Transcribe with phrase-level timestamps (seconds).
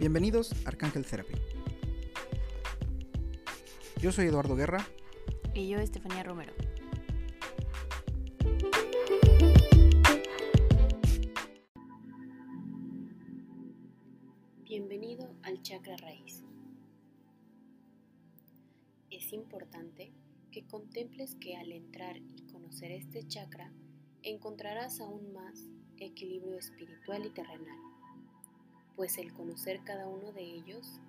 [0.00, 1.34] Bienvenidos a Arcángel Therapy.
[4.00, 4.82] Yo soy Eduardo Guerra.
[5.52, 6.54] Y yo, Estefanía Romero.
[14.64, 16.44] Bienvenido al chakra raíz.
[19.10, 20.14] Es importante
[20.50, 23.70] que contemples que al entrar y conocer este chakra
[24.22, 27.89] encontrarás aún más equilibrio espiritual y terrenal,
[29.00, 31.00] pues el conocer cada uno de ellos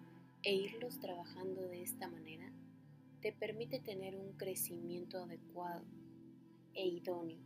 [0.43, 2.49] e irlos trabajando de esta manera
[3.19, 5.83] te permite tener un crecimiento adecuado
[6.73, 7.41] e idóneo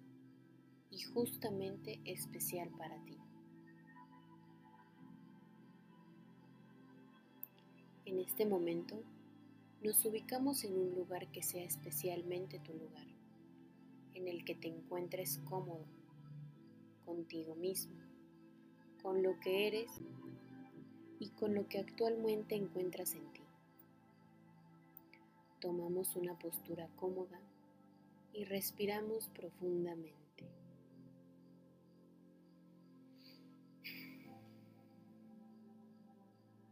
[0.91, 3.17] y justamente especial para ti.
[8.05, 9.01] En este momento
[9.81, 13.07] nos ubicamos en un lugar que sea especialmente tu lugar,
[14.13, 15.87] en el que te encuentres cómodo
[17.03, 17.95] contigo mismo,
[19.05, 19.91] con lo que eres
[21.19, 23.41] y con lo que actualmente encuentras en ti.
[25.61, 27.39] Tomamos una postura cómoda
[28.33, 30.49] y respiramos profundamente.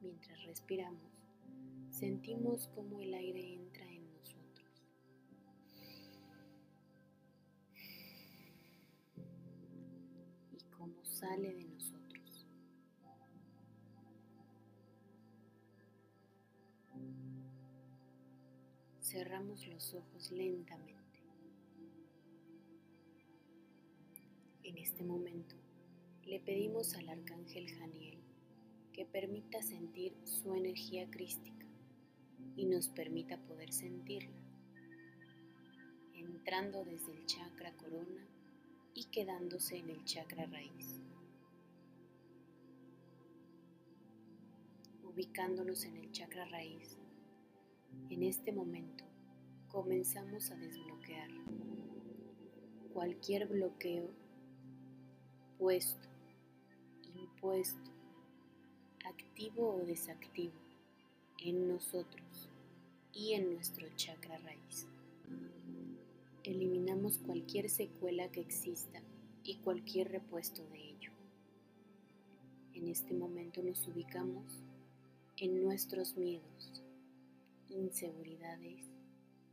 [0.02, 1.12] Mientras respiramos,
[1.92, 4.88] sentimos cómo el aire entra en nosotros.
[10.52, 12.03] Y cómo sale de nosotros.
[19.14, 21.22] Cerramos los ojos lentamente.
[24.64, 25.56] En este momento
[26.26, 28.18] le pedimos al arcángel Janiel
[28.92, 31.68] que permita sentir su energía crística
[32.56, 34.42] y nos permita poder sentirla,
[36.16, 38.28] entrando desde el chakra corona
[38.96, 41.00] y quedándose en el chakra raíz.
[45.04, 46.98] Ubicándonos en el chakra raíz,
[48.10, 49.04] en este momento
[49.70, 51.30] comenzamos a desbloquear
[52.94, 54.10] cualquier bloqueo
[55.58, 56.08] puesto,
[57.16, 57.92] impuesto,
[59.06, 60.54] activo o desactivo
[61.40, 62.50] en nosotros
[63.14, 64.88] y en nuestro chakra raíz.
[66.44, 69.02] Eliminamos cualquier secuela que exista
[69.44, 71.12] y cualquier repuesto de ello.
[72.74, 74.60] En este momento nos ubicamos
[75.38, 76.84] en nuestros miedos,
[77.74, 78.86] inseguridades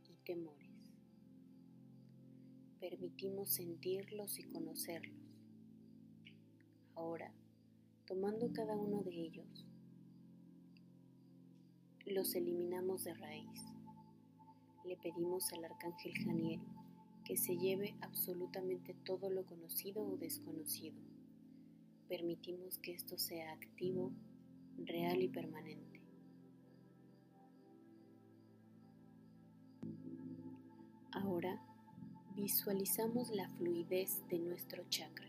[0.07, 0.69] y temores.
[2.79, 5.19] Permitimos sentirlos y conocerlos.
[6.95, 7.33] Ahora,
[8.05, 9.65] tomando cada uno de ellos,
[12.05, 13.61] los eliminamos de raíz.
[14.85, 16.61] Le pedimos al arcángel Janiel
[17.25, 20.99] que se lleve absolutamente todo lo conocido o desconocido.
[22.07, 24.11] Permitimos que esto sea activo,
[24.77, 25.80] real y permanente.
[31.43, 31.59] Ahora
[32.35, 35.27] visualizamos la fluidez de nuestro chakra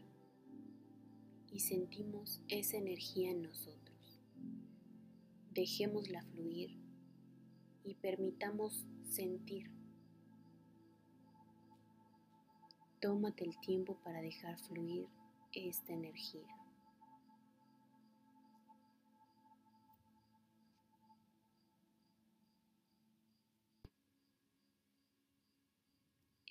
[1.50, 4.20] y sentimos esa energía en nosotros
[5.54, 6.76] dejémosla fluir
[7.84, 9.70] y permitamos sentir.
[13.00, 15.08] Tómate el tiempo para dejar fluir
[15.52, 16.46] esta energía.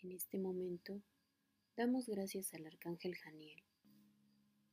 [0.03, 0.99] En este momento,
[1.77, 3.61] damos gracias al Arcángel Janiel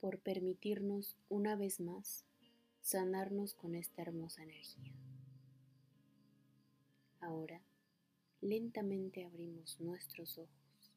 [0.01, 2.25] por permitirnos una vez más
[2.81, 4.95] sanarnos con esta hermosa energía.
[7.21, 7.61] Ahora,
[8.41, 10.93] lentamente abrimos nuestros ojos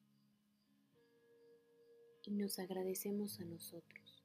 [2.23, 4.23] y nos agradecemos a nosotros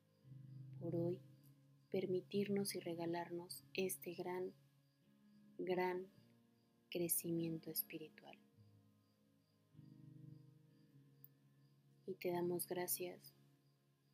[0.79, 1.21] por hoy
[1.91, 4.53] permitirnos y regalarnos este gran,
[5.59, 6.07] gran
[6.91, 8.46] crecimiento espiritual.
[12.07, 13.35] Y te damos gracias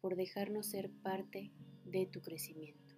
[0.01, 1.53] por dejarnos ser parte
[1.85, 2.92] de tu crecimiento.